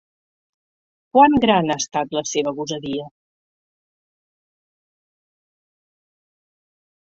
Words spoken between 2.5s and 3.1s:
gosadia.